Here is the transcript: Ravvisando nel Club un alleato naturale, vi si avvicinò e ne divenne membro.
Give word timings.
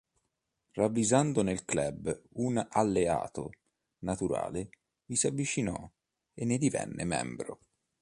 Ravvisando 0.71 1.43
nel 1.43 1.63
Club 1.63 2.23
un 2.37 2.57
alleato 2.71 3.51
naturale, 3.99 4.69
vi 5.05 5.15
si 5.15 5.27
avvicinò 5.27 5.87
e 6.33 6.43
ne 6.43 6.57
divenne 6.57 7.03
membro. 7.03 7.59